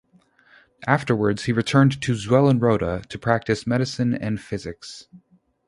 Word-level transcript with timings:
Afterwards, 0.87 1.43
he 1.45 1.51
returned 1.53 2.01
to 2.01 2.13
Zeulenroda 2.13 3.05
to 3.07 3.19
practice 3.19 3.67
medicine 3.67 4.15
and 4.15 4.41
physics. 4.41 5.05